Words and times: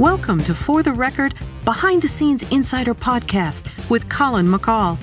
Welcome 0.00 0.42
to 0.44 0.54
For 0.54 0.82
the 0.82 0.94
Record 0.94 1.34
Behind 1.66 2.00
the 2.00 2.08
Scenes 2.08 2.42
Insider 2.44 2.94
Podcast 2.94 3.64
with 3.90 4.08
Colin 4.08 4.46
McCall, 4.46 4.96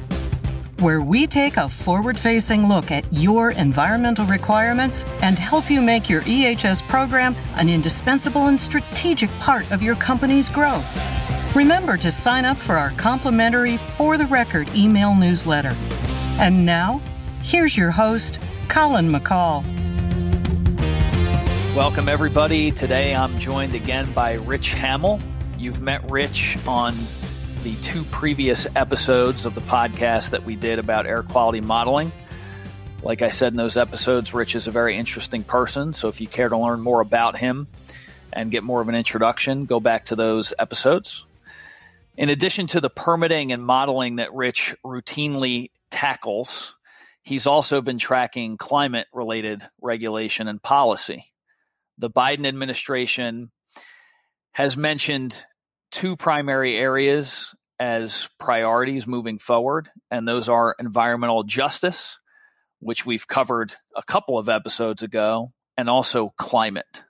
where 0.81 1.01
we 1.01 1.27
take 1.27 1.57
a 1.57 1.69
forward 1.69 2.17
facing 2.17 2.67
look 2.67 2.89
at 2.89 3.05
your 3.13 3.51
environmental 3.51 4.25
requirements 4.25 5.05
and 5.21 5.37
help 5.37 5.69
you 5.69 5.83
make 5.83 6.09
your 6.09 6.23
EHS 6.23 6.81
program 6.89 7.35
an 7.57 7.69
indispensable 7.69 8.47
and 8.47 8.59
strategic 8.59 9.29
part 9.33 9.71
of 9.71 9.83
your 9.83 9.95
company's 9.97 10.49
growth. 10.49 10.91
Remember 11.55 11.95
to 11.95 12.11
sign 12.11 12.43
up 12.43 12.57
for 12.57 12.75
our 12.75 12.89
complimentary 12.93 13.77
For 13.77 14.17
the 14.17 14.25
Record 14.25 14.67
email 14.73 15.13
newsletter. 15.13 15.75
And 16.39 16.65
now, 16.65 17.03
here's 17.43 17.77
your 17.77 17.91
host, 17.91 18.39
Colin 18.67 19.11
McCall. 19.11 19.76
Welcome, 21.77 22.09
everybody. 22.09 22.71
Today 22.71 23.13
I'm 23.13 23.37
joined 23.37 23.75
again 23.75 24.11
by 24.11 24.33
Rich 24.33 24.73
Hamill. 24.73 25.19
You've 25.59 25.79
met 25.79 26.09
Rich 26.09 26.57
on 26.65 26.97
the 27.61 27.75
two 27.83 28.03
previous 28.05 28.65
episodes 28.75 29.45
of 29.45 29.53
the 29.53 29.61
podcast 29.61 30.31
that 30.31 30.43
we 30.43 30.55
did 30.55 30.79
about 30.79 31.05
air 31.05 31.21
quality 31.21 31.61
modeling. 31.61 32.11
Like 33.03 33.21
I 33.21 33.29
said 33.29 33.53
in 33.53 33.57
those 33.57 33.77
episodes, 33.77 34.33
Rich 34.33 34.55
is 34.55 34.65
a 34.65 34.71
very 34.71 34.97
interesting 34.97 35.43
person. 35.43 35.93
So 35.93 36.07
if 36.07 36.19
you 36.19 36.25
care 36.25 36.49
to 36.49 36.57
learn 36.57 36.81
more 36.81 36.99
about 36.99 37.37
him 37.37 37.67
and 38.33 38.49
get 38.49 38.63
more 38.63 38.81
of 38.81 38.89
an 38.89 38.95
introduction, 38.95 39.65
go 39.65 39.79
back 39.79 40.05
to 40.05 40.15
those 40.15 40.55
episodes. 40.57 41.25
In 42.17 42.29
addition 42.29 42.65
to 42.67 42.81
the 42.81 42.89
permitting 42.89 43.51
and 43.51 43.63
modeling 43.63 44.15
that 44.15 44.33
Rich 44.33 44.75
routinely 44.83 45.69
tackles, 45.91 46.75
he's 47.21 47.45
also 47.45 47.81
been 47.81 47.99
tracking 47.99 48.57
climate 48.57 49.05
related 49.13 49.61
regulation 49.79 50.47
and 50.47 50.59
policy 50.59 51.31
the 51.97 52.09
Biden 52.09 52.45
administration 52.45 53.51
has 54.53 54.77
mentioned 54.77 55.45
two 55.91 56.15
primary 56.15 56.75
areas 56.75 57.55
as 57.79 58.27
priorities 58.39 59.05
moving 59.05 59.37
forward, 59.37 59.89
and 60.09 60.27
those 60.27 60.49
are 60.49 60.75
environmental 60.79 61.43
justice, 61.43 62.19
which 62.79 63.05
we've 63.05 63.27
covered 63.27 63.73
a 63.95 64.03
couple 64.03 64.37
of 64.37 64.49
episodes 64.49 65.03
ago, 65.03 65.49
and 65.77 65.89
also 65.89 66.33
climate. 66.37 67.03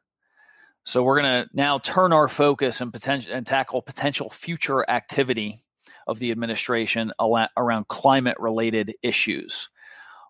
So 0.84 1.04
we're 1.04 1.22
going 1.22 1.44
to 1.44 1.50
now 1.54 1.80
turn 1.80 2.14
our 2.14 2.28
focus 2.28 2.80
and 2.82 2.94
potential 2.94 3.34
and 3.34 3.46
tackle 3.46 3.82
potential 3.82 4.30
future 4.30 4.90
activity 4.90 5.58
of 6.06 6.20
the 6.20 6.32
administration 6.32 7.12
around 7.20 7.88
climate 7.90 8.38
related 8.40 8.94
issues. 9.04 9.70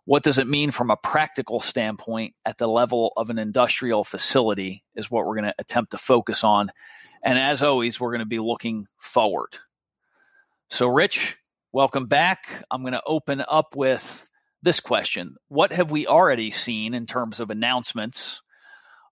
What 0.07 0.23
does 0.23 0.37
it 0.37 0.47
mean 0.47 0.71
from 0.71 0.89
a 0.89 0.95
practical 0.95 1.59
standpoint 1.59 2.33
at 2.45 2.57
the 2.57 2.65
level 2.65 3.11
of 3.17 3.29
an 3.29 3.37
industrial 3.37 4.05
facility 4.05 4.85
is 4.95 5.11
what 5.11 5.25
we're 5.25 5.35
going 5.35 5.49
to 5.49 5.55
attempt 5.59 5.91
to 5.91 5.97
focus 5.97 6.45
on. 6.45 6.71
And 7.21 7.37
as 7.37 7.61
always, 7.61 7.99
we're 7.99 8.11
going 8.11 8.19
to 8.19 8.25
be 8.25 8.39
looking 8.39 8.87
forward. 8.97 9.49
So, 10.69 10.87
Rich, 10.87 11.35
welcome 11.73 12.05
back. 12.05 12.63
I'm 12.71 12.83
going 12.83 12.93
to 12.93 13.03
open 13.05 13.43
up 13.45 13.75
with 13.75 14.29
this 14.63 14.79
question 14.79 15.35
What 15.49 15.73
have 15.73 15.91
we 15.91 16.07
already 16.07 16.51
seen 16.51 16.93
in 16.93 17.05
terms 17.05 17.41
of 17.41 17.49
announcements 17.49 18.41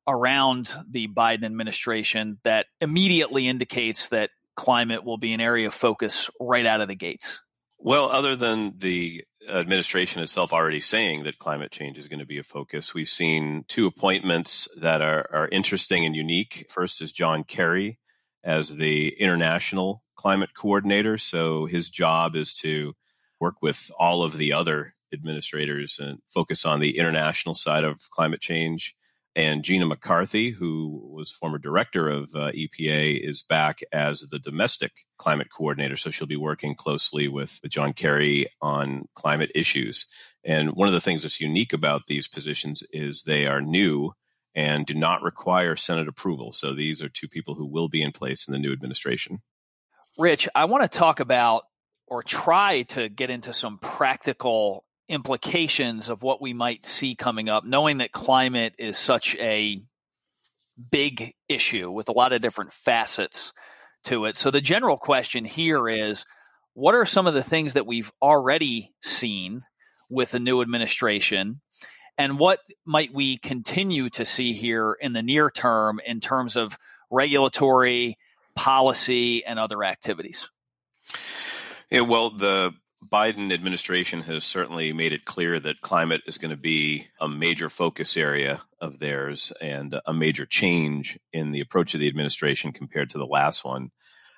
around 0.08 0.74
the 0.90 1.10
Biden 1.10 1.44
administration 1.44 2.40
that 2.46 2.68
immediately 2.80 3.50
indicates 3.50 4.08
that 4.10 4.30
climate 4.56 5.04
will 5.04 5.18
be 5.18 5.34
an 5.34 5.42
area 5.42 5.68
of 5.68 5.74
focus 5.74 6.30
right 6.40 6.66
out 6.66 6.80
of 6.80 6.88
the 6.88 6.96
gates? 6.96 7.42
Well, 7.80 8.10
other 8.10 8.38
than 8.38 8.76
the 8.78 9.26
administration 9.50 10.22
itself 10.22 10.54
already 10.54 10.80
saying 10.80 11.24
that 11.24 11.40
climate 11.40 11.72
change 11.72 11.98
is 11.98 12.08
going 12.08 12.20
to 12.20 12.26
be 12.26 12.38
a 12.38 12.44
focus. 12.44 12.94
We've 12.94 13.08
seen 13.08 13.66
two 13.68 13.88
appointments 13.88 14.68
that 14.80 15.02
are, 15.02 15.30
are 15.32 15.50
interesting 15.50 16.06
and 16.06 16.16
unique. 16.16 16.66
First 16.70 17.02
is 17.02 17.12
John 17.12 17.44
Kerry 17.44 18.00
as 18.44 18.76
the 18.76 19.10
international 19.10 20.04
climate 20.16 20.52
coordinator. 20.56 21.18
So 21.18 21.66
his 21.66 21.90
job 21.90 22.36
is 22.36 22.54
to 22.56 22.94
work 23.40 23.56
with 23.62 23.92
all 24.00 24.24
of 24.24 24.38
the 24.38 24.54
other 24.54 24.94
administrators 25.14 26.00
and 26.00 26.20
focus 26.30 26.66
on 26.66 26.80
the 26.80 26.98
international 26.98 27.56
side 27.56 27.84
of 27.84 28.10
climate 28.10 28.42
change 28.42 28.96
and 29.36 29.64
Gina 29.64 29.86
McCarthy, 29.86 30.52
who 30.52 31.10
was 31.12 31.30
former 31.30 31.58
director 31.58 32.08
of 32.08 32.34
uh, 32.36 32.52
EPA, 32.52 33.20
is 33.20 33.44
back 33.44 33.82
as 33.92 34.22
the 34.22 34.40
domestic 34.40 35.06
climate 35.18 35.50
coordinator. 35.52 35.98
So 35.98 36.10
she'll 36.10 36.26
be 36.26 36.38
working 36.38 36.74
closely 36.74 37.28
with, 37.28 37.60
with 37.62 37.72
John 37.72 37.92
Kerry 37.92 38.48
on 38.62 39.10
climate 39.14 39.52
issues. 39.54 40.06
And 40.44 40.72
one 40.72 40.88
of 40.88 40.94
the 40.94 41.02
things 41.02 41.24
that's 41.24 41.42
unique 41.42 41.74
about 41.74 42.08
these 42.08 42.30
positions 42.30 42.84
is 42.94 43.24
they 43.24 43.46
are 43.46 43.62
new 43.62 44.14
and 44.56 44.86
do 44.86 44.94
not 44.94 45.22
require 45.22 45.76
Senate 45.76 46.08
approval. 46.08 46.54
So 46.54 46.74
these 46.74 47.04
are 47.04 47.10
two 47.10 47.28
people 47.28 47.56
who 47.56 47.66
will 47.66 47.90
be 47.90 48.02
in 48.02 48.14
place 48.14 48.48
in 48.48 48.54
the 48.54 48.60
new 48.60 48.72
administration. 48.72 49.42
Rich, 50.18 50.48
I 50.56 50.64
want 50.64 50.90
to 50.90 50.98
talk 50.98 51.20
about 51.20 51.64
or 52.08 52.24
try 52.24 52.84
to 52.84 53.10
get 53.10 53.30
into 53.30 53.52
some 53.52 53.80
practical 53.80 54.86
implications 55.08 56.10
of 56.10 56.24
what 56.24 56.42
we 56.42 56.54
might 56.54 56.86
see 56.86 57.16
coming 57.16 57.50
up, 57.50 57.64
knowing 57.64 58.00
that 58.00 58.12
climate 58.12 58.74
is 58.78 58.98
such 58.98 59.36
a 59.36 59.80
big 60.92 61.34
issue 61.48 61.92
with 61.92 62.10
a 62.10 62.14
lot 62.14 62.34
of 62.34 62.42
different 62.42 62.74
facets 62.74 63.54
to 64.06 64.26
it. 64.26 64.36
So 64.36 64.52
the 64.52 64.62
general 64.62 64.98
question 64.98 65.46
here 65.46 65.88
is 65.88 66.26
what 66.74 66.96
are 66.96 67.06
some 67.06 67.28
of 67.28 67.34
the 67.34 67.44
things 67.44 67.74
that 67.74 67.88
we've 67.88 68.12
already 68.22 68.94
seen 69.02 69.62
with 70.10 70.32
the 70.32 70.40
new 70.40 70.62
administration? 70.62 71.62
And 72.18 72.40
what 72.40 72.60
might 72.86 73.14
we 73.14 73.38
continue 73.38 74.10
to 74.12 74.26
see 74.26 74.54
here 74.54 74.96
in 75.00 75.14
the 75.14 75.24
near 75.24 75.50
term 75.50 76.00
in 76.06 76.20
terms 76.20 76.56
of 76.56 76.78
regulatory, 77.12 78.18
policy, 78.56 79.46
and 79.46 79.60
other 79.60 79.84
activities? 79.84 80.50
Yeah, 81.90 82.02
well, 82.02 82.32
the 82.32 82.74
Biden 83.10 83.54
administration 83.54 84.22
has 84.22 84.44
certainly 84.44 84.94
made 84.94 85.14
it 85.14 85.26
clear 85.26 85.60
that 85.60 85.82
climate 85.82 86.22
is 86.28 86.38
going 86.38 86.52
to 86.52 86.58
be 86.58 87.08
a 87.20 87.28
major 87.28 87.70
focus 87.70 88.18
area 88.18 88.62
of 88.80 89.00
theirs 89.00 89.52
and 89.62 90.00
a 90.06 90.14
major 90.14 90.46
change 90.46 91.20
in 91.32 91.52
the 91.52 91.60
approach 91.60 91.94
of 91.94 92.00
the 92.00 92.08
administration 92.08 92.72
compared 92.72 93.10
to 93.12 93.18
the 93.18 93.26
last 93.26 93.64
one. 93.64 93.92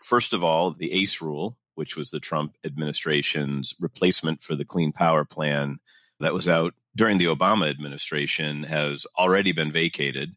First 0.03 0.33
of 0.33 0.43
all, 0.43 0.71
the 0.71 0.91
ACE 0.91 1.21
rule, 1.21 1.57
which 1.75 1.95
was 1.95 2.09
the 2.09 2.19
Trump 2.19 2.55
administration's 2.65 3.73
replacement 3.79 4.41
for 4.41 4.55
the 4.55 4.65
Clean 4.65 4.91
Power 4.91 5.25
Plan 5.25 5.79
that 6.19 6.33
was 6.33 6.47
out 6.47 6.73
during 6.95 7.17
the 7.17 7.25
Obama 7.25 7.69
administration, 7.69 8.63
has 8.63 9.05
already 9.17 9.51
been 9.51 9.71
vacated 9.71 10.35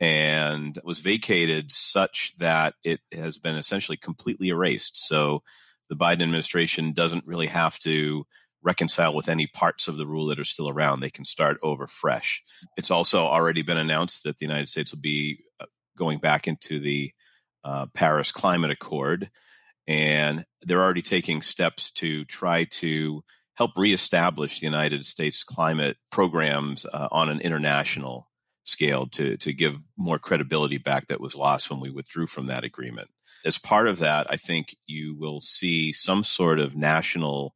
and 0.00 0.78
was 0.84 1.00
vacated 1.00 1.72
such 1.72 2.34
that 2.38 2.74
it 2.84 3.00
has 3.12 3.38
been 3.38 3.56
essentially 3.56 3.96
completely 3.96 4.48
erased. 4.48 4.96
So 4.96 5.42
the 5.88 5.96
Biden 5.96 6.22
administration 6.22 6.92
doesn't 6.92 7.26
really 7.26 7.46
have 7.46 7.78
to 7.80 8.26
reconcile 8.62 9.14
with 9.14 9.28
any 9.28 9.46
parts 9.46 9.88
of 9.88 9.96
the 9.96 10.06
rule 10.06 10.26
that 10.26 10.38
are 10.38 10.44
still 10.44 10.68
around. 10.68 11.00
They 11.00 11.10
can 11.10 11.24
start 11.24 11.58
over 11.62 11.86
fresh. 11.86 12.42
It's 12.76 12.90
also 12.90 13.20
already 13.24 13.62
been 13.62 13.78
announced 13.78 14.24
that 14.24 14.38
the 14.38 14.46
United 14.46 14.68
States 14.68 14.92
will 14.92 15.00
be 15.00 15.44
uh, 15.60 15.66
going 15.96 16.18
back 16.18 16.48
into 16.48 16.80
the 16.80 17.12
uh, 17.64 17.86
Paris 17.94 18.32
Climate 18.32 18.70
Accord, 18.70 19.30
and 19.86 20.44
they're 20.62 20.82
already 20.82 21.02
taking 21.02 21.40
steps 21.42 21.90
to 21.92 22.24
try 22.24 22.64
to 22.64 23.22
help 23.54 23.72
reestablish 23.76 24.60
the 24.60 24.66
United 24.66 25.04
States 25.04 25.42
climate 25.42 25.96
programs 26.10 26.86
uh, 26.86 27.08
on 27.10 27.28
an 27.28 27.40
international 27.40 28.28
scale 28.64 29.06
to 29.06 29.36
to 29.38 29.52
give 29.52 29.76
more 29.96 30.18
credibility 30.18 30.76
back 30.76 31.06
that 31.06 31.20
was 31.20 31.34
lost 31.34 31.70
when 31.70 31.80
we 31.80 31.90
withdrew 31.90 32.26
from 32.26 32.46
that 32.46 32.64
agreement 32.64 33.08
as 33.44 33.58
part 33.58 33.88
of 33.88 33.98
that, 33.98 34.26
I 34.30 34.36
think 34.36 34.76
you 34.86 35.16
will 35.16 35.40
see 35.40 35.92
some 35.92 36.22
sort 36.22 36.58
of 36.58 36.76
national 36.76 37.54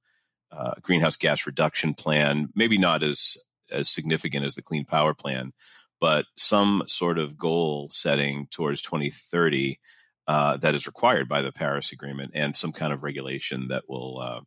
uh, 0.50 0.72
greenhouse 0.82 1.16
gas 1.16 1.46
reduction 1.46 1.94
plan, 1.94 2.48
maybe 2.54 2.78
not 2.78 3.02
as 3.02 3.36
as 3.70 3.88
significant 3.88 4.44
as 4.44 4.54
the 4.54 4.62
Clean 4.62 4.84
Power 4.84 5.14
Plan, 5.14 5.52
but 6.00 6.26
some 6.36 6.82
sort 6.86 7.18
of 7.18 7.38
goal 7.38 7.88
setting 7.90 8.46
towards 8.50 8.82
2030 8.82 9.80
uh, 10.28 10.58
that 10.58 10.74
is 10.74 10.86
required 10.86 11.28
by 11.28 11.42
the 11.42 11.52
Paris 11.52 11.90
Agreement, 11.90 12.32
and 12.34 12.54
some 12.54 12.72
kind 12.72 12.92
of 12.92 13.02
regulation 13.02 13.68
that 13.68 13.84
will 13.88 14.20
uh, 14.20 14.40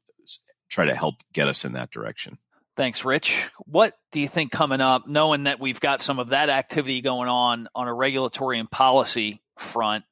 try 0.69 0.85
to 0.85 0.95
help 0.95 1.15
get 1.33 1.47
us 1.47 1.65
in 1.65 1.73
that 1.73 1.91
direction. 1.91 2.37
Thanks, 2.75 3.05
Rich. 3.05 3.49
What 3.65 3.93
do 4.11 4.19
you 4.19 4.27
think 4.27 4.51
coming 4.51 4.81
up, 4.81 5.07
knowing 5.07 5.43
that 5.43 5.59
we've 5.59 5.79
got 5.79 6.01
some 6.01 6.19
of 6.19 6.29
that 6.29 6.49
activity 6.49 7.01
going 7.01 7.29
on 7.29 7.67
on 7.73 7.87
a 7.87 7.93
regulatory 7.93 8.59
and 8.59 8.69
policy 8.69 9.41
front? 9.57 10.03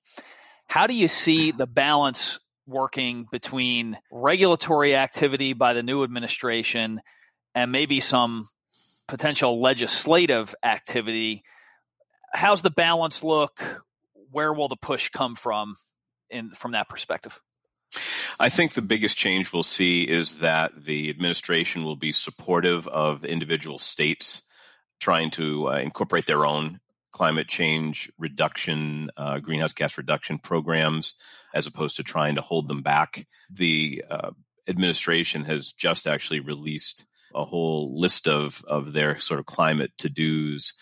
How 0.67 0.87
do 0.87 0.93
you 0.93 1.07
see 1.07 1.51
the 1.51 1.67
balance 1.67 2.39
working 2.65 3.25
between 3.31 3.97
regulatory 4.11 4.95
activity 4.95 5.53
by 5.53 5.73
the 5.73 5.83
new 5.83 6.03
administration 6.03 7.01
and 7.53 7.71
maybe 7.71 7.99
some 7.99 8.47
potential 9.07 9.61
legislative 9.61 10.55
activity? 10.63 11.43
How's 12.33 12.61
the 12.61 12.71
balance 12.71 13.23
look? 13.23 13.83
Where 14.31 14.51
will 14.51 14.67
the 14.67 14.75
push 14.75 15.09
come 15.09 15.35
from 15.35 15.75
in 16.29 16.49
from 16.51 16.71
that 16.71 16.89
perspective? 16.89 17.39
I 18.39 18.49
think 18.49 18.73
the 18.73 18.81
biggest 18.81 19.17
change 19.17 19.53
we'll 19.53 19.61
see 19.63 20.03
is 20.03 20.39
that 20.39 20.83
the 20.83 21.09
administration 21.09 21.83
will 21.83 21.95
be 21.95 22.11
supportive 22.11 22.87
of 22.87 23.23
individual 23.23 23.77
states 23.77 24.41
trying 24.99 25.29
to 25.31 25.69
uh, 25.69 25.77
incorporate 25.77 26.25
their 26.25 26.45
own 26.45 26.79
climate 27.13 27.47
change 27.47 28.11
reduction, 28.17 29.09
uh, 29.15 29.39
greenhouse 29.39 29.73
gas 29.73 29.97
reduction 29.97 30.39
programs, 30.39 31.13
as 31.53 31.67
opposed 31.67 31.95
to 31.95 32.03
trying 32.03 32.35
to 32.35 32.41
hold 32.41 32.67
them 32.67 32.81
back. 32.81 33.25
The 33.49 34.03
uh, 34.09 34.31
administration 34.67 35.45
has 35.45 35.71
just 35.71 36.07
actually 36.07 36.41
released 36.41 37.05
a 37.35 37.45
whole 37.45 37.99
list 37.99 38.27
of 38.27 38.63
of 38.67 38.93
their 38.93 39.19
sort 39.19 39.39
of 39.39 39.45
climate 39.45 39.91
to 39.99 40.09
dos. 40.09 40.73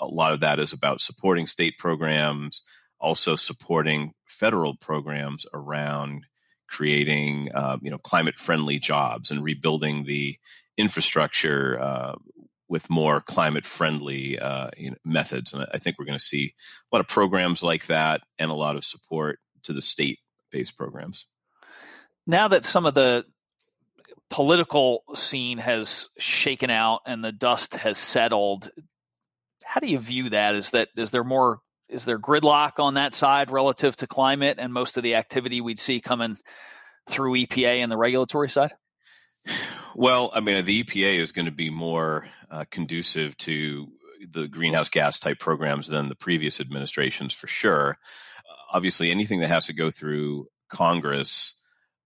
A 0.00 0.06
lot 0.06 0.32
of 0.32 0.40
that 0.40 0.58
is 0.58 0.72
about 0.72 1.00
supporting 1.00 1.46
state 1.46 1.78
programs, 1.78 2.62
also 3.00 3.36
supporting 3.36 4.12
federal 4.26 4.76
programs 4.76 5.46
around 5.52 6.26
creating 6.68 7.50
uh, 7.54 7.78
you 7.82 7.90
know 7.90 7.98
climate 7.98 8.38
friendly 8.38 8.78
jobs 8.78 9.30
and 9.30 9.42
rebuilding 9.42 10.04
the 10.04 10.36
infrastructure 10.76 11.78
uh, 11.80 12.14
with 12.70 12.88
more 12.88 13.20
climate 13.20 13.66
friendly 13.66 14.38
uh, 14.38 14.70
you 14.76 14.92
know, 14.92 14.96
methods. 15.04 15.52
And 15.52 15.66
I 15.74 15.78
think 15.78 15.98
we're 15.98 16.06
going 16.06 16.18
to 16.18 16.24
see 16.24 16.54
a 16.90 16.96
lot 16.96 17.00
of 17.00 17.08
programs 17.08 17.64
like 17.64 17.86
that 17.86 18.22
and 18.38 18.48
a 18.48 18.54
lot 18.54 18.76
of 18.76 18.84
support 18.84 19.40
to 19.64 19.72
the 19.72 19.82
state 19.82 20.20
based 20.52 20.76
programs. 20.76 21.26
Now 22.26 22.48
that 22.48 22.64
some 22.64 22.86
of 22.86 22.94
the 22.94 23.26
political 24.30 25.02
scene 25.14 25.58
has 25.58 26.08
shaken 26.16 26.70
out 26.70 27.00
and 27.06 27.24
the 27.24 27.32
dust 27.32 27.74
has 27.74 27.98
settled, 27.98 28.70
how 29.64 29.80
do 29.80 29.88
you 29.88 29.98
view 29.98 30.30
that? 30.30 30.54
Is 30.54 30.70
that 30.70 30.88
is 30.96 31.10
there 31.10 31.24
more 31.24 31.58
is 31.88 32.04
there 32.04 32.20
gridlock 32.20 32.78
on 32.78 32.94
that 32.94 33.14
side 33.14 33.50
relative 33.50 33.96
to 33.96 34.06
climate 34.06 34.58
and 34.60 34.72
most 34.72 34.96
of 34.96 35.02
the 35.02 35.16
activity 35.16 35.60
we'd 35.60 35.80
see 35.80 36.00
coming 36.00 36.36
through 37.08 37.32
EPA 37.32 37.78
and 37.78 37.90
the 37.90 37.98
regulatory 37.98 38.48
side? 38.48 38.70
Well, 39.94 40.30
I 40.32 40.40
mean, 40.40 40.64
the 40.64 40.84
EPA 40.84 41.18
is 41.18 41.32
going 41.32 41.46
to 41.46 41.52
be 41.52 41.70
more 41.70 42.28
uh, 42.50 42.64
conducive 42.70 43.36
to 43.38 43.88
the 44.30 44.46
greenhouse 44.46 44.88
gas 44.88 45.18
type 45.18 45.38
programs 45.38 45.88
than 45.88 46.08
the 46.08 46.14
previous 46.14 46.60
administrations 46.60 47.32
for 47.32 47.46
sure. 47.46 47.98
Uh, 48.38 48.76
obviously, 48.76 49.10
anything 49.10 49.40
that 49.40 49.48
has 49.48 49.66
to 49.66 49.72
go 49.72 49.90
through 49.90 50.46
Congress 50.68 51.58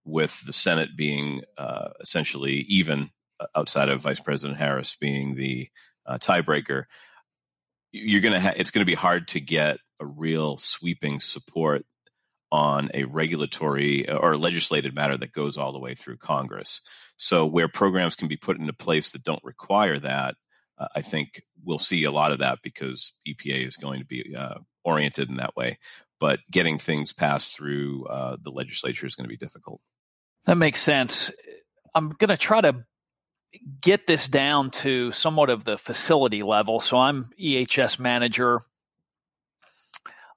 with 0.04 0.44
the 0.46 0.52
Senate 0.52 0.96
being 0.96 1.42
uh, 1.58 1.90
essentially 2.00 2.64
even 2.68 3.10
uh, 3.40 3.46
outside 3.54 3.88
of 3.88 4.02
Vice 4.02 4.20
President 4.20 4.58
Harris 4.58 4.96
being 4.96 5.34
the 5.34 5.68
uh, 6.06 6.18
tiebreaker, 6.18 6.84
you're 7.92 8.20
going 8.20 8.34
to 8.34 8.40
ha- 8.40 8.54
it's 8.56 8.70
going 8.70 8.84
to 8.84 8.90
be 8.90 8.94
hard 8.94 9.28
to 9.28 9.40
get 9.40 9.78
a 10.00 10.06
real 10.06 10.56
sweeping 10.56 11.20
support 11.20 11.84
on 12.54 12.88
a 12.94 13.02
regulatory 13.02 14.08
uh, 14.08 14.16
or 14.16 14.36
legislated 14.36 14.94
matter 14.94 15.16
that 15.18 15.32
goes 15.32 15.58
all 15.58 15.72
the 15.72 15.78
way 15.80 15.96
through 15.96 16.16
Congress. 16.16 16.82
So 17.16 17.44
where 17.46 17.66
programs 17.66 18.14
can 18.14 18.28
be 18.28 18.36
put 18.36 18.60
into 18.60 18.72
place 18.72 19.10
that 19.10 19.24
don't 19.24 19.42
require 19.42 19.98
that, 19.98 20.36
uh, 20.78 20.86
I 20.94 21.02
think 21.02 21.42
we'll 21.64 21.80
see 21.80 22.04
a 22.04 22.12
lot 22.12 22.30
of 22.30 22.38
that 22.38 22.60
because 22.62 23.12
EPA 23.26 23.66
is 23.66 23.76
going 23.76 23.98
to 23.98 24.06
be 24.06 24.36
uh, 24.38 24.58
oriented 24.84 25.30
in 25.30 25.38
that 25.38 25.56
way. 25.56 25.78
But 26.20 26.38
getting 26.48 26.78
things 26.78 27.12
passed 27.12 27.56
through 27.56 28.06
uh, 28.06 28.36
the 28.40 28.52
legislature 28.52 29.04
is 29.04 29.16
going 29.16 29.24
to 29.24 29.28
be 29.28 29.36
difficult. 29.36 29.80
That 30.46 30.56
makes 30.56 30.80
sense. 30.80 31.32
I'm 31.92 32.10
going 32.10 32.28
to 32.28 32.36
try 32.36 32.60
to 32.60 32.84
get 33.80 34.06
this 34.06 34.28
down 34.28 34.70
to 34.70 35.10
somewhat 35.10 35.50
of 35.50 35.64
the 35.64 35.76
facility 35.76 36.44
level. 36.44 36.78
So 36.78 36.98
I'm 36.98 37.24
EHS 37.40 37.98
manager. 37.98 38.60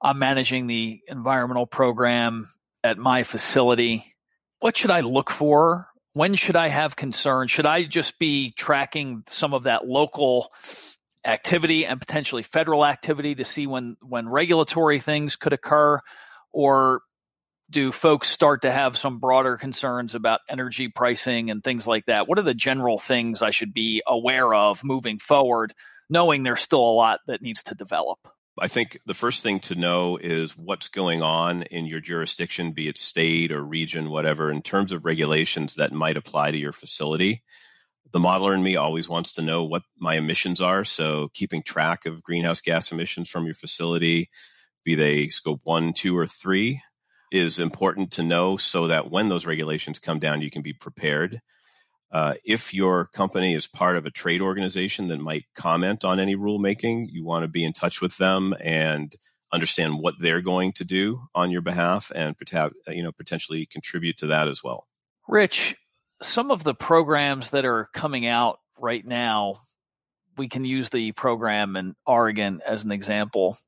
I'm 0.00 0.18
managing 0.18 0.66
the 0.66 1.00
environmental 1.08 1.66
program 1.66 2.46
at 2.84 2.98
my 2.98 3.24
facility. 3.24 4.14
What 4.60 4.76
should 4.76 4.90
I 4.90 5.00
look 5.00 5.30
for? 5.30 5.88
When 6.12 6.34
should 6.34 6.56
I 6.56 6.68
have 6.68 6.96
concerns? 6.96 7.50
Should 7.50 7.66
I 7.66 7.84
just 7.84 8.18
be 8.18 8.52
tracking 8.52 9.24
some 9.26 9.54
of 9.54 9.64
that 9.64 9.86
local 9.86 10.52
activity 11.24 11.84
and 11.84 12.00
potentially 12.00 12.42
federal 12.42 12.84
activity 12.84 13.34
to 13.34 13.44
see 13.44 13.66
when 13.66 13.96
when 14.00 14.28
regulatory 14.28 14.98
things 14.98 15.36
could 15.36 15.52
occur 15.52 16.00
or 16.52 17.02
do 17.70 17.92
folks 17.92 18.28
start 18.28 18.62
to 18.62 18.70
have 18.70 18.96
some 18.96 19.18
broader 19.18 19.56
concerns 19.56 20.14
about 20.14 20.40
energy 20.48 20.88
pricing 20.88 21.50
and 21.50 21.62
things 21.62 21.86
like 21.86 22.06
that? 22.06 22.26
What 22.26 22.38
are 22.38 22.42
the 22.42 22.54
general 22.54 22.98
things 22.98 23.42
I 23.42 23.50
should 23.50 23.74
be 23.74 24.02
aware 24.06 24.54
of 24.54 24.82
moving 24.82 25.18
forward, 25.18 25.74
knowing 26.08 26.42
there's 26.42 26.60
still 26.60 26.80
a 26.80 26.94
lot 26.94 27.20
that 27.26 27.42
needs 27.42 27.64
to 27.64 27.74
develop? 27.74 28.18
I 28.60 28.68
think 28.68 28.98
the 29.06 29.14
first 29.14 29.42
thing 29.42 29.60
to 29.60 29.74
know 29.74 30.16
is 30.16 30.56
what's 30.56 30.88
going 30.88 31.22
on 31.22 31.62
in 31.62 31.86
your 31.86 32.00
jurisdiction, 32.00 32.72
be 32.72 32.88
it 32.88 32.98
state 32.98 33.52
or 33.52 33.62
region, 33.62 34.10
whatever, 34.10 34.50
in 34.50 34.62
terms 34.62 34.92
of 34.92 35.04
regulations 35.04 35.74
that 35.74 35.92
might 35.92 36.16
apply 36.16 36.50
to 36.50 36.58
your 36.58 36.72
facility. 36.72 37.42
The 38.12 38.18
modeler 38.18 38.54
in 38.54 38.62
me 38.62 38.76
always 38.76 39.08
wants 39.08 39.34
to 39.34 39.42
know 39.42 39.64
what 39.64 39.82
my 39.98 40.14
emissions 40.16 40.60
are. 40.60 40.84
So, 40.84 41.28
keeping 41.34 41.62
track 41.62 42.06
of 42.06 42.22
greenhouse 42.22 42.60
gas 42.60 42.90
emissions 42.90 43.28
from 43.28 43.44
your 43.44 43.54
facility, 43.54 44.30
be 44.84 44.94
they 44.94 45.28
scope 45.28 45.60
one, 45.64 45.92
two, 45.92 46.16
or 46.16 46.26
three, 46.26 46.80
is 47.30 47.58
important 47.58 48.12
to 48.12 48.22
know 48.22 48.56
so 48.56 48.86
that 48.86 49.10
when 49.10 49.28
those 49.28 49.46
regulations 49.46 49.98
come 49.98 50.18
down, 50.18 50.40
you 50.40 50.50
can 50.50 50.62
be 50.62 50.72
prepared. 50.72 51.40
Uh, 52.10 52.34
if 52.44 52.72
your 52.72 53.06
company 53.06 53.54
is 53.54 53.66
part 53.66 53.96
of 53.96 54.06
a 54.06 54.10
trade 54.10 54.40
organization 54.40 55.08
that 55.08 55.20
might 55.20 55.44
comment 55.54 56.04
on 56.04 56.18
any 56.18 56.36
rulemaking, 56.36 57.06
you 57.10 57.24
want 57.24 57.42
to 57.42 57.48
be 57.48 57.64
in 57.64 57.72
touch 57.72 58.00
with 58.00 58.16
them 58.16 58.54
and 58.60 59.14
understand 59.52 59.98
what 59.98 60.14
they're 60.20 60.40
going 60.40 60.72
to 60.72 60.84
do 60.84 61.22
on 61.34 61.50
your 61.50 61.60
behalf 61.62 62.12
and 62.14 62.36
you 62.88 63.02
know 63.02 63.12
potentially 63.12 63.66
contribute 63.66 64.18
to 64.18 64.26
that 64.28 64.48
as 64.48 64.62
well. 64.62 64.86
Rich, 65.26 65.76
some 66.22 66.50
of 66.50 66.64
the 66.64 66.74
programs 66.74 67.50
that 67.50 67.64
are 67.64 67.88
coming 67.92 68.26
out 68.26 68.58
right 68.80 69.04
now, 69.04 69.56
we 70.36 70.48
can 70.48 70.64
use 70.64 70.90
the 70.90 71.12
program 71.12 71.76
in 71.76 71.94
Oregon 72.06 72.60
as 72.66 72.84
an 72.84 72.92
example. 72.92 73.58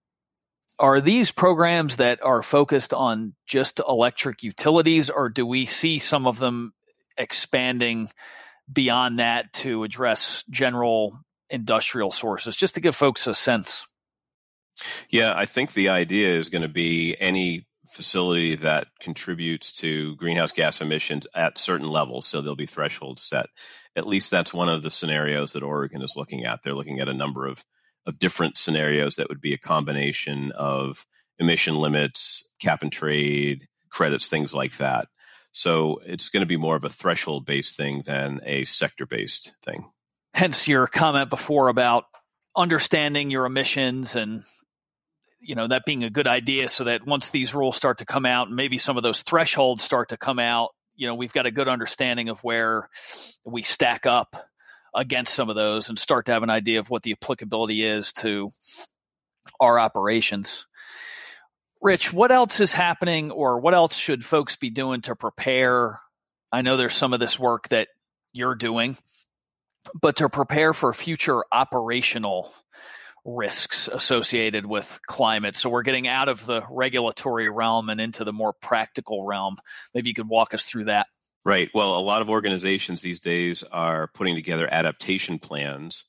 Are 0.79 1.03
these 1.03 1.31
programs 1.31 1.97
that 1.97 2.23
are 2.23 2.43
focused 2.43 2.95
on 2.95 3.35
just 3.47 3.81
electric 3.87 4.43
utilities, 4.43 5.11
or 5.11 5.29
do 5.29 5.45
we 5.45 5.67
see 5.67 5.99
some 5.99 6.27
of 6.27 6.39
them 6.39 6.73
expanding 7.21 8.09
beyond 8.73 9.19
that 9.19 9.53
to 9.53 9.85
address 9.85 10.45
general 10.51 11.19
industrial 11.49 12.11
sources, 12.11 12.57
just 12.57 12.75
to 12.75 12.81
give 12.81 12.97
folks 12.97 13.27
a 13.27 13.35
sense? 13.35 13.87
Yeah, 15.09 15.35
I 15.37 15.45
think 15.47 15.73
the 15.73 15.91
idea 15.91 16.35
is 16.37 16.49
going 16.49 16.63
to 16.63 16.69
be 16.69 17.17
any 17.19 17.67
facility 17.91 18.55
that 18.57 18.87
contributes 19.01 19.73
to 19.73 20.15
greenhouse 20.17 20.53
gas 20.53 20.81
emissions 20.81 21.27
at 21.35 21.59
certain 21.59 21.89
levels. 21.89 22.27
So 22.27 22.41
there'll 22.41 22.57
be 22.57 22.67
thresholds 22.67 23.23
set. 23.23 23.47
At 23.97 24.07
least 24.07 24.31
that's 24.31 24.55
one 24.55 24.69
of 24.69 24.83
the 24.83 24.91
scenarios 24.91 25.53
that 25.53 25.65
Oregon 25.65 26.03
is 26.03 26.15
looking 26.17 26.45
at. 26.45 26.61
They're 26.63 26.75
looking 26.75 27.01
at 27.01 27.09
a 27.09 27.15
number 27.15 27.47
of, 27.47 27.65
of 28.07 28.19
different 28.19 28.57
scenarios 28.57 29.17
that 29.17 29.29
would 29.29 29.41
be 29.41 29.55
a 29.55 29.59
combination 29.59 30.53
of 30.53 31.05
emission 31.41 31.75
limits, 31.75 32.49
cap 32.61 32.83
and 32.83 32.93
trade, 32.93 33.67
credits, 33.91 34.29
things 34.29 34.55
like 34.55 34.77
that. 34.77 35.09
So 35.53 36.01
it's 36.05 36.29
going 36.29 36.43
to 36.43 36.47
be 36.47 36.57
more 36.57 36.77
of 36.77 36.85
a 36.85 36.89
threshold 36.89 37.47
based 37.47 37.77
thing 37.77 38.03
than 38.05 38.41
a 38.45 38.65
sector 38.65 39.07
based 39.07 39.55
thing. 39.65 39.91
Hence 40.33 40.69
your 40.69 40.87
comment 40.87 41.31
before 41.31 41.69
about 41.69 42.05
understanding 42.57 43.31
your 43.31 43.47
emissions 43.47 44.17
and 44.17 44.43
you 45.41 45.55
know 45.55 45.69
that 45.69 45.85
being 45.87 46.05
a 46.05 46.11
good 46.11 46.27
idea 46.27 46.69
so 46.69 46.85
that 46.85 47.07
once 47.07 47.31
these 47.31 47.55
rules 47.55 47.77
start 47.77 47.99
to 47.99 48.05
come 48.05 48.27
out 48.27 48.49
and 48.49 48.57
maybe 48.57 48.77
some 48.77 48.97
of 48.97 49.03
those 49.03 49.23
thresholds 49.23 49.83
start 49.83 50.09
to 50.11 50.17
come 50.17 50.39
out 50.39 50.71
you 50.97 51.07
know 51.07 51.15
we've 51.15 51.33
got 51.33 51.47
a 51.47 51.51
good 51.51 51.69
understanding 51.69 52.29
of 52.29 52.43
where 52.43 52.89
we 53.45 53.63
stack 53.63 54.05
up 54.05 54.37
against 54.95 55.33
some 55.33 55.49
of 55.49 55.57
those 55.57 55.89
and 55.89 55.99
start 55.99 56.27
to 56.27 56.33
have 56.33 56.43
an 56.43 56.51
idea 56.51 56.81
of 56.81 56.91
what 56.91 57.03
the 57.03 57.13
applicability 57.13 57.85
is 57.85 58.13
to 58.13 58.51
our 59.61 59.79
operations 59.79 60.67
Rich, 61.83 62.13
what 62.13 62.31
else 62.31 62.61
is 62.61 62.73
happening 62.73 63.31
or 63.31 63.59
what 63.59 63.75
else 63.75 63.97
should 63.97 64.25
folks 64.25 64.57
be 64.57 64.71
doing 64.71 65.01
to 65.03 65.17
prepare? 65.17 65.99
I 66.53 66.63
know 66.63 66.77
there's 66.77 66.95
some 66.95 67.15
of 67.15 67.21
this 67.21 67.39
work 67.39 67.69
that 67.69 67.89
you're 68.33 68.55
doing, 68.55 68.97
but 70.01 70.17
to 70.17 70.29
prepare 70.29 70.75
for 70.75 70.93
future 70.93 71.43
operational 71.51 72.53
risks 73.25 73.89
associated 73.89 74.67
with 74.67 75.01
climate. 75.07 75.55
So 75.55 75.71
we're 75.71 75.83
getting 75.83 76.07
out 76.07 76.29
of 76.29 76.45
the 76.45 76.63
regulatory 76.71 77.49
realm 77.49 77.89
and 77.89 78.01
into 78.01 78.25
the 78.25 78.33
more 78.33 78.53
practical 78.53 79.25
realm. 79.25 79.57
Maybe 79.95 80.11
you 80.11 80.15
could 80.15 80.29
walk 80.29 80.53
us 80.55 80.65
through 80.65 80.85
that. 80.85 81.07
Right. 81.45 81.71
Well, 81.73 81.99
a 81.99 82.01
lot 82.01 82.21
of 82.21 82.29
organizations 82.29 83.01
these 83.01 83.21
days 83.21 83.63
are 83.63 84.09
putting 84.09 84.35
together 84.35 84.69
adaptation 84.71 85.39
plans 85.39 86.05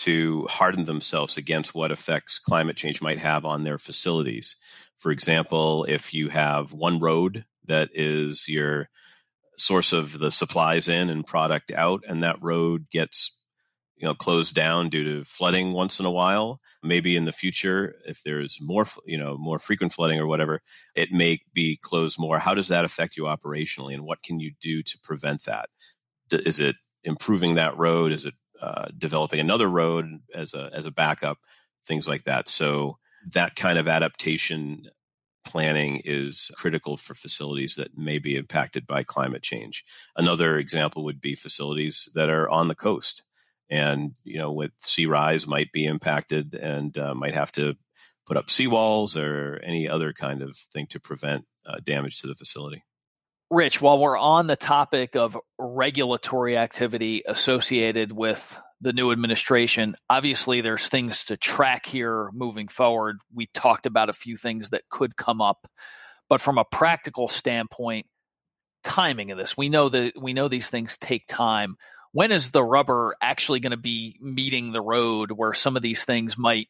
to 0.00 0.46
harden 0.48 0.84
themselves 0.84 1.36
against 1.36 1.74
what 1.74 1.92
effects 1.92 2.38
climate 2.38 2.76
change 2.76 3.02
might 3.02 3.18
have 3.18 3.44
on 3.44 3.64
their 3.64 3.78
facilities. 3.78 4.56
For 4.96 5.10
example, 5.10 5.84
if 5.84 6.14
you 6.14 6.28
have 6.28 6.72
one 6.72 7.00
road 7.00 7.44
that 7.66 7.90
is 7.94 8.48
your 8.48 8.88
source 9.56 9.92
of 9.92 10.18
the 10.18 10.30
supplies 10.30 10.88
in 10.88 11.10
and 11.10 11.26
product 11.26 11.70
out, 11.72 12.02
and 12.08 12.22
that 12.22 12.42
road 12.42 12.86
gets 12.90 13.36
you 13.96 14.08
know 14.08 14.14
closed 14.14 14.54
down 14.54 14.88
due 14.88 15.04
to 15.04 15.24
flooding 15.24 15.72
once 15.72 16.00
in 16.00 16.06
a 16.06 16.10
while 16.10 16.58
maybe 16.82 17.16
in 17.16 17.26
the 17.26 17.32
future 17.32 17.96
if 18.06 18.22
there's 18.22 18.58
more 18.60 18.86
you 19.04 19.18
know 19.18 19.36
more 19.36 19.58
frequent 19.58 19.92
flooding 19.92 20.18
or 20.18 20.26
whatever 20.26 20.62
it 20.94 21.12
may 21.12 21.40
be 21.52 21.76
closed 21.76 22.18
more. 22.18 22.38
How 22.38 22.54
does 22.54 22.68
that 22.68 22.84
affect 22.84 23.16
you 23.16 23.24
operationally 23.24 23.94
and 23.94 24.04
what 24.04 24.22
can 24.22 24.40
you 24.40 24.52
do 24.60 24.82
to 24.82 24.98
prevent 25.02 25.44
that? 25.44 25.68
Is 26.32 26.60
it 26.60 26.76
improving 27.04 27.56
that 27.56 27.76
road? 27.76 28.12
Is 28.12 28.24
it 28.24 28.34
uh, 28.60 28.86
developing 28.96 29.40
another 29.40 29.68
road 29.68 30.20
as 30.34 30.54
a 30.54 30.70
as 30.72 30.86
a 30.86 30.90
backup 30.90 31.38
things 31.86 32.06
like 32.06 32.24
that 32.24 32.48
so 32.48 32.98
that 33.32 33.56
kind 33.56 33.78
of 33.78 33.88
adaptation 33.88 34.86
planning 35.44 36.00
is 36.04 36.50
critical 36.54 36.96
for 36.96 37.14
facilities 37.14 37.74
that 37.76 37.96
may 37.96 38.18
be 38.18 38.36
impacted 38.36 38.86
by 38.86 39.02
climate 39.02 39.42
change. 39.42 39.84
Another 40.16 40.58
example 40.58 41.04
would 41.04 41.20
be 41.20 41.34
facilities 41.34 42.08
that 42.14 42.28
are 42.28 42.48
on 42.48 42.68
the 42.68 42.74
coast 42.74 43.22
and, 43.70 44.16
you 44.24 44.38
know, 44.38 44.52
with 44.52 44.72
sea 44.80 45.06
rise 45.06 45.46
might 45.46 45.72
be 45.72 45.86
impacted 45.86 46.54
and 46.54 46.96
uh, 46.98 47.14
might 47.14 47.34
have 47.34 47.52
to 47.52 47.76
put 48.26 48.36
up 48.36 48.46
seawalls 48.46 49.20
or 49.20 49.60
any 49.64 49.88
other 49.88 50.12
kind 50.12 50.42
of 50.42 50.56
thing 50.56 50.86
to 50.88 51.00
prevent 51.00 51.46
uh, 51.66 51.78
damage 51.84 52.20
to 52.20 52.26
the 52.26 52.34
facility. 52.34 52.84
Rich, 53.50 53.82
while 53.82 53.98
we're 53.98 54.16
on 54.16 54.46
the 54.46 54.54
topic 54.54 55.16
of 55.16 55.36
regulatory 55.58 56.56
activity 56.56 57.24
associated 57.26 58.12
with 58.12 58.60
the 58.80 58.92
new 58.92 59.10
administration, 59.10 59.96
obviously 60.08 60.60
there's 60.60 60.88
things 60.88 61.24
to 61.24 61.36
track 61.36 61.84
here 61.84 62.30
moving 62.32 62.68
forward. 62.68 63.18
We 63.34 63.46
talked 63.46 63.86
about 63.86 64.08
a 64.08 64.12
few 64.12 64.36
things 64.36 64.70
that 64.70 64.88
could 64.88 65.16
come 65.16 65.40
up, 65.40 65.66
but 66.28 66.40
from 66.40 66.58
a 66.58 66.64
practical 66.64 67.26
standpoint, 67.26 68.06
timing 68.84 69.32
of 69.32 69.38
this, 69.38 69.56
we 69.56 69.68
know 69.68 69.88
that 69.88 70.12
we 70.16 70.32
know 70.32 70.46
these 70.46 70.70
things 70.70 70.96
take 70.96 71.26
time. 71.26 71.74
When 72.12 72.30
is 72.30 72.52
the 72.52 72.62
rubber 72.62 73.16
actually 73.20 73.58
going 73.58 73.72
to 73.72 73.76
be 73.76 74.16
meeting 74.20 74.70
the 74.70 74.80
road 74.80 75.32
where 75.32 75.54
some 75.54 75.74
of 75.74 75.82
these 75.82 76.04
things 76.04 76.38
might 76.38 76.68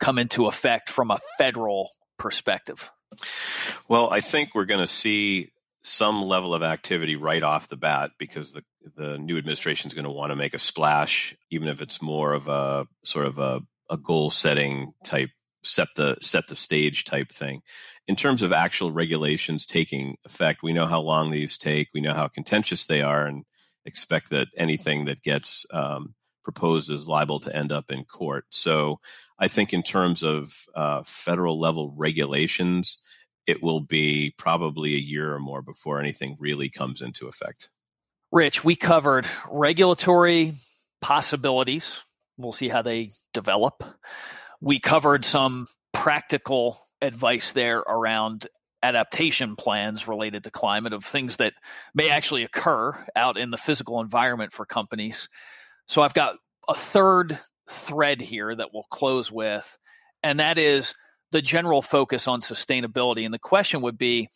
come 0.00 0.18
into 0.18 0.46
effect 0.46 0.88
from 0.88 1.10
a 1.10 1.18
federal 1.36 1.90
perspective? 2.18 2.90
Well, 3.88 4.08
I 4.10 4.20
think 4.20 4.54
we're 4.54 4.64
going 4.64 4.80
to 4.80 4.86
see 4.86 5.52
some 5.84 6.22
level 6.22 6.54
of 6.54 6.62
activity 6.62 7.14
right 7.14 7.42
off 7.42 7.68
the 7.68 7.76
bat 7.76 8.12
because 8.18 8.52
the 8.52 8.64
the 8.96 9.18
new 9.18 9.38
administration 9.38 9.88
is 9.88 9.94
going 9.94 10.04
to 10.04 10.10
want 10.10 10.30
to 10.30 10.36
make 10.36 10.54
a 10.54 10.58
splash, 10.58 11.34
even 11.50 11.68
if 11.68 11.80
it's 11.80 12.02
more 12.02 12.32
of 12.32 12.48
a 12.48 12.86
sort 13.04 13.26
of 13.26 13.38
a, 13.38 13.60
a 13.90 13.96
goal 13.96 14.30
setting 14.30 14.92
type 15.04 15.30
set 15.62 15.88
the 15.96 16.16
set 16.20 16.46
the 16.48 16.54
stage 16.54 17.04
type 17.04 17.30
thing. 17.30 17.62
In 18.06 18.16
terms 18.16 18.42
of 18.42 18.52
actual 18.52 18.92
regulations 18.92 19.66
taking 19.66 20.16
effect, 20.24 20.62
we 20.62 20.72
know 20.72 20.86
how 20.86 21.00
long 21.00 21.30
these 21.30 21.56
take. 21.56 21.88
We 21.94 22.00
know 22.00 22.14
how 22.14 22.28
contentious 22.28 22.86
they 22.86 23.02
are, 23.02 23.26
and 23.26 23.44
expect 23.84 24.30
that 24.30 24.48
anything 24.56 25.06
that 25.06 25.22
gets 25.22 25.66
um, 25.72 26.14
proposed 26.44 26.90
is 26.90 27.08
liable 27.08 27.40
to 27.40 27.54
end 27.54 27.72
up 27.72 27.90
in 27.90 28.04
court. 28.04 28.44
So, 28.50 29.00
I 29.38 29.48
think 29.48 29.72
in 29.72 29.82
terms 29.82 30.22
of 30.22 30.52
uh, 30.74 31.02
federal 31.04 31.58
level 31.58 31.94
regulations, 31.96 33.02
it 33.46 33.62
will 33.62 33.80
be 33.80 34.34
probably 34.38 34.94
a 34.94 34.98
year 34.98 35.34
or 35.34 35.40
more 35.40 35.62
before 35.62 36.00
anything 36.00 36.36
really 36.38 36.68
comes 36.68 37.02
into 37.02 37.26
effect. 37.26 37.70
Rich, 38.32 38.64
we 38.64 38.74
covered 38.76 39.28
regulatory 39.48 40.52
possibilities. 41.00 42.02
We'll 42.36 42.52
see 42.52 42.68
how 42.68 42.82
they 42.82 43.10
develop. 43.32 43.84
We 44.60 44.80
covered 44.80 45.24
some 45.24 45.66
practical 45.92 46.78
advice 47.00 47.52
there 47.52 47.78
around 47.78 48.48
adaptation 48.82 49.56
plans 49.56 50.08
related 50.08 50.44
to 50.44 50.50
climate 50.50 50.92
of 50.92 51.04
things 51.04 51.38
that 51.38 51.54
may 51.94 52.10
actually 52.10 52.42
occur 52.42 52.92
out 53.16 53.38
in 53.38 53.50
the 53.50 53.56
physical 53.56 54.00
environment 54.00 54.52
for 54.52 54.66
companies. 54.66 55.28
So 55.86 56.02
I've 56.02 56.14
got 56.14 56.36
a 56.68 56.74
third 56.74 57.38
thread 57.70 58.20
here 58.20 58.54
that 58.54 58.68
we'll 58.72 58.86
close 58.90 59.30
with, 59.30 59.78
and 60.22 60.40
that 60.40 60.58
is 60.58 60.94
the 61.34 61.42
general 61.42 61.82
focus 61.82 62.28
on 62.28 62.40
sustainability. 62.40 63.24
And 63.24 63.34
the 63.34 63.40
question 63.40 63.82
would 63.82 63.98
be 63.98 64.28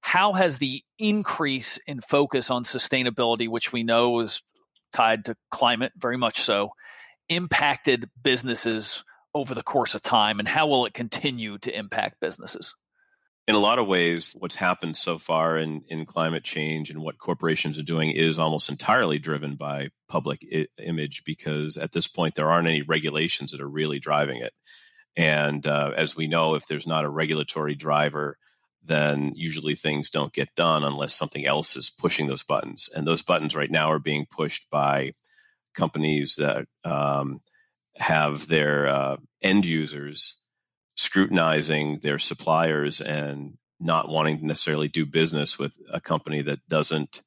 how 0.00 0.32
has 0.32 0.56
the 0.56 0.82
increase 0.98 1.78
in 1.86 2.00
focus 2.00 2.50
on 2.50 2.64
sustainability, 2.64 3.48
which 3.48 3.70
we 3.70 3.82
know 3.82 4.20
is 4.20 4.42
tied 4.90 5.26
to 5.26 5.36
climate 5.50 5.92
very 5.94 6.16
much 6.16 6.40
so, 6.40 6.70
impacted 7.28 8.08
businesses 8.22 9.04
over 9.34 9.54
the 9.54 9.62
course 9.62 9.94
of 9.94 10.00
time? 10.00 10.38
And 10.38 10.48
how 10.48 10.68
will 10.68 10.86
it 10.86 10.94
continue 10.94 11.58
to 11.58 11.78
impact 11.78 12.16
businesses? 12.18 12.74
in 13.46 13.54
a 13.54 13.58
lot 13.58 13.78
of 13.78 13.86
ways, 13.86 14.34
what's 14.38 14.56
happened 14.56 14.94
so 14.94 15.16
far 15.16 15.56
in, 15.56 15.80
in 15.88 16.04
climate 16.04 16.44
change 16.44 16.90
and 16.90 17.00
what 17.00 17.16
corporations 17.16 17.78
are 17.78 17.82
doing 17.82 18.10
is 18.10 18.38
almost 18.38 18.68
entirely 18.68 19.18
driven 19.18 19.56
by 19.56 19.88
public 20.06 20.46
I- 20.54 20.66
image 20.78 21.24
because 21.24 21.78
at 21.78 21.92
this 21.92 22.06
point, 22.06 22.34
there 22.34 22.50
aren't 22.50 22.68
any 22.68 22.82
regulations 22.82 23.52
that 23.52 23.62
are 23.62 23.68
really 23.68 23.98
driving 23.98 24.42
it. 24.42 24.52
And 25.16 25.66
uh, 25.66 25.92
as 25.96 26.16
we 26.16 26.26
know, 26.26 26.54
if 26.54 26.66
there's 26.66 26.86
not 26.86 27.04
a 27.04 27.08
regulatory 27.08 27.74
driver, 27.74 28.38
then 28.84 29.32
usually 29.34 29.74
things 29.74 30.10
don't 30.10 30.32
get 30.32 30.54
done 30.54 30.84
unless 30.84 31.14
something 31.14 31.46
else 31.46 31.76
is 31.76 31.90
pushing 31.90 32.26
those 32.26 32.42
buttons. 32.42 32.88
And 32.94 33.06
those 33.06 33.22
buttons 33.22 33.54
right 33.54 33.70
now 33.70 33.90
are 33.90 33.98
being 33.98 34.26
pushed 34.30 34.70
by 34.70 35.12
companies 35.74 36.36
that 36.36 36.66
um, 36.84 37.40
have 37.96 38.48
their 38.48 38.86
uh, 38.88 39.16
end 39.42 39.64
users 39.64 40.36
scrutinizing 40.96 42.00
their 42.02 42.18
suppliers 42.18 43.00
and 43.00 43.56
not 43.80 44.08
wanting 44.08 44.38
to 44.38 44.46
necessarily 44.46 44.88
do 44.88 45.06
business 45.06 45.58
with 45.58 45.78
a 45.92 46.00
company 46.00 46.42
that 46.42 46.58
doesn't 46.68 47.22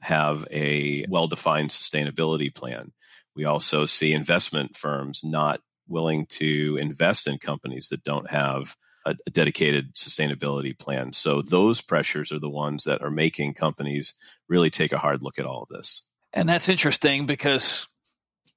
have 0.00 0.44
a 0.50 1.04
well 1.08 1.28
defined 1.28 1.70
sustainability 1.70 2.52
plan. 2.52 2.92
We 3.36 3.44
also 3.44 3.86
see 3.86 4.12
investment 4.12 4.76
firms 4.76 5.20
not 5.22 5.60
willing 5.92 6.26
to 6.26 6.76
invest 6.80 7.28
in 7.28 7.38
companies 7.38 7.88
that 7.88 8.02
don't 8.02 8.30
have 8.30 8.76
a, 9.06 9.14
a, 9.26 9.30
dedicated 9.30 9.94
sustainability 9.94 10.76
plan. 10.76 11.12
So 11.12 11.42
those 11.42 11.80
pressures 11.80 12.32
are 12.32 12.38
the 12.38 12.50
ones 12.50 12.84
that 12.84 13.02
are 13.02 13.10
making 13.10 13.54
companies 13.54 14.14
really 14.48 14.70
take 14.70 14.92
a 14.92 14.98
hard 14.98 15.22
look 15.22 15.38
at 15.38 15.46
all 15.46 15.62
of 15.62 15.68
this. 15.68 16.02
And 16.32 16.48
that's 16.48 16.68
interesting 16.68 17.26
because 17.26 17.86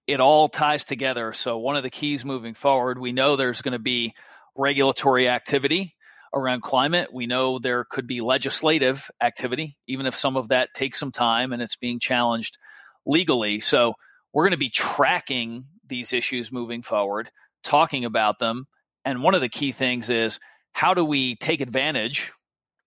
it 0.08 0.20
all 0.20 0.48
ties 0.48 0.84
together. 0.84 1.34
So 1.34 1.58
one 1.58 1.76
of 1.76 1.84
the 1.84 1.90
keys 1.90 2.24
moving 2.24 2.54
forward, 2.54 3.00
we 3.00 3.12
know 3.12 3.36
there's 3.36 3.62
going 3.62 3.74
to 3.74 3.80
be 3.80 4.14
regulatory 4.56 5.28
activity 5.28 5.96
around 6.34 6.62
climate. 6.62 7.14
We 7.14 7.28
know 7.28 7.60
there 7.60 7.84
could 7.84 8.08
be 8.08 8.22
legislative 8.22 9.10
activity, 9.22 9.78
even 9.88 10.06
if 10.06 10.16
some 10.16 10.38
of 10.38 10.50
that 10.50 10.74
takes 10.74 11.00
some 11.00 11.12
time 11.12 11.54
and 11.54 11.62
it's 11.62 11.76
being 11.76 12.00
challenged 12.00 12.58
legally. 13.06 13.60
So 13.60 13.94
we're 14.34 14.44
going 14.44 14.52
to 14.52 14.58
be 14.58 14.70
tracking 14.70 15.64
these 15.88 16.14
issues 16.14 16.52
moving 16.52 16.82
forward, 16.82 17.30
talking 17.64 18.06
about 18.06 18.40
them. 18.40 18.68
And 19.04 19.22
one 19.22 19.36
of 19.36 19.42
the 19.42 19.50
key 19.50 19.72
things 19.72 20.10
is 20.10 20.40
how 20.74 20.94
do 20.94 21.06
we 21.06 21.36
take 21.36 21.62
advantage 21.62 22.32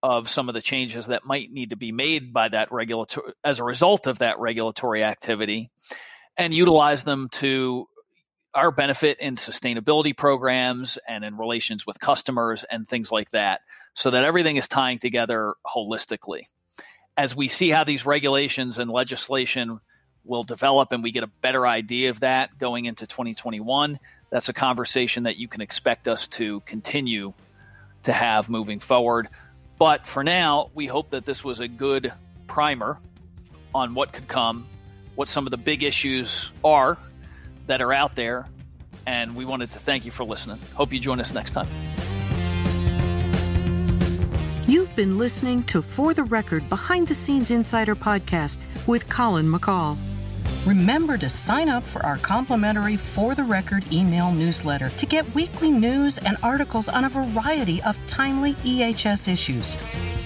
of 0.01 0.29
some 0.29 0.47
of 0.47 0.55
the 0.55 0.61
changes 0.61 1.07
that 1.07 1.25
might 1.25 1.51
need 1.51 1.71
to 1.71 1.75
be 1.75 1.91
made 1.91 2.31
by 2.31 2.47
that 2.49 2.71
regulatory 2.71 3.33
as 3.43 3.59
a 3.59 3.63
result 3.63 4.07
of 4.07 4.19
that 4.19 4.39
regulatory 4.39 5.03
activity 5.03 5.69
and 6.37 6.53
utilize 6.53 7.03
them 7.03 7.27
to 7.31 7.85
our 8.53 8.71
benefit 8.71 9.19
in 9.19 9.35
sustainability 9.35 10.15
programs 10.15 10.97
and 11.07 11.23
in 11.23 11.37
relations 11.37 11.85
with 11.85 11.99
customers 11.99 12.63
and 12.63 12.87
things 12.87 13.11
like 13.11 13.29
that 13.31 13.61
so 13.93 14.11
that 14.11 14.23
everything 14.23 14.55
is 14.55 14.67
tying 14.67 14.99
together 14.99 15.53
holistically 15.65 16.43
as 17.19 17.35
we 17.35 17.49
see 17.49 17.69
how 17.69 17.83
these 17.83 18.05
regulations 18.05 18.77
and 18.77 18.89
legislation 18.89 19.77
will 20.25 20.43
develop 20.43 20.91
and 20.91 21.03
we 21.03 21.11
get 21.11 21.23
a 21.23 21.31
better 21.41 21.65
idea 21.65 22.09
of 22.09 22.19
that 22.21 22.57
going 22.57 22.85
into 22.85 23.07
2021, 23.07 23.99
that's 24.29 24.49
a 24.49 24.53
conversation 24.53 25.23
that 25.23 25.37
you 25.37 25.47
can 25.47 25.61
expect 25.61 26.07
us 26.07 26.27
to 26.27 26.59
continue 26.61 27.33
to 28.03 28.13
have 28.13 28.49
moving 28.49 28.79
forward. 28.79 29.27
But 29.77 30.05
for 30.05 30.23
now, 30.23 30.69
we 30.73 30.85
hope 30.85 31.11
that 31.11 31.25
this 31.25 31.43
was 31.43 31.59
a 31.59 31.67
good 31.67 32.11
primer 32.47 32.97
on 33.73 33.93
what 33.93 34.13
could 34.13 34.27
come, 34.27 34.65
what 35.15 35.27
some 35.27 35.47
of 35.47 35.51
the 35.51 35.57
big 35.57 35.83
issues 35.83 36.51
are 36.63 36.97
that 37.67 37.81
are 37.81 37.93
out 37.93 38.15
there. 38.15 38.45
And 39.05 39.35
we 39.35 39.45
wanted 39.45 39.71
to 39.71 39.79
thank 39.79 40.05
you 40.05 40.11
for 40.11 40.23
listening. 40.23 40.59
Hope 40.75 40.93
you 40.93 40.99
join 40.99 41.19
us 41.19 41.33
next 41.33 41.51
time. 41.53 41.67
You've 44.67 44.95
been 44.95 45.17
listening 45.17 45.63
to 45.63 45.81
For 45.81 46.13
the 46.13 46.23
Record 46.23 46.69
Behind 46.69 47.07
the 47.07 47.15
Scenes 47.15 47.49
Insider 47.49 47.95
podcast 47.95 48.59
with 48.85 49.09
Colin 49.09 49.51
McCall. 49.51 49.97
Remember 50.65 51.17
to 51.17 51.29
sign 51.29 51.69
up 51.69 51.83
for 51.83 52.05
our 52.05 52.17
complimentary 52.17 52.97
For 52.97 53.33
the 53.33 53.45
Record 53.45 53.93
email 53.93 54.29
newsletter 54.31 54.89
to 54.89 55.05
get 55.05 55.33
weekly 55.33 55.71
news 55.71 56.17
and 56.17 56.35
articles 56.43 56.89
on 56.89 57.05
a 57.05 57.09
variety 57.09 57.81
of 57.83 57.97
timely 58.07 58.55
EHS 58.55 59.29
issues. 59.29 59.77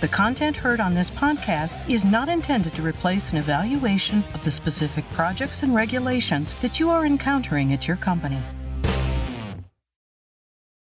The 0.01 0.07
content 0.07 0.57
heard 0.57 0.79
on 0.79 0.95
this 0.95 1.11
podcast 1.11 1.87
is 1.87 2.03
not 2.03 2.29
intended 2.29 2.73
to 2.73 2.81
replace 2.81 3.31
an 3.31 3.37
evaluation 3.37 4.23
of 4.33 4.43
the 4.43 4.51
specific 4.51 5.07
projects 5.11 5.61
and 5.61 5.75
regulations 5.75 6.53
that 6.61 6.79
you 6.79 6.89
are 6.89 7.05
encountering 7.05 7.71
at 7.71 7.87
your 7.87 7.97
company. 7.97 8.41